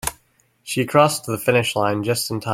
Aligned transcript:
She 0.63 0.83
crossed 0.87 1.27
the 1.27 1.37
finish 1.37 1.75
line 1.75 2.01
just 2.03 2.31
in 2.31 2.39
time. 2.39 2.49